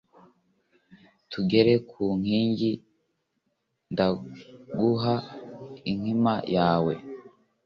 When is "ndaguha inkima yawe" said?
3.91-6.93